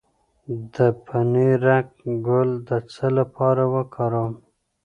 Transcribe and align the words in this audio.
د 0.73 0.77
پنیرک 1.05 1.87
ګل 2.27 2.49
د 2.69 2.71
څه 2.93 3.07
لپاره 3.17 3.63
وکاروم؟ 3.73 4.33